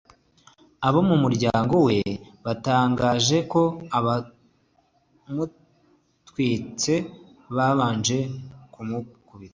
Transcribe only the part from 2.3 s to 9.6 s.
batangaje ko abamutwitse babanje kumukubita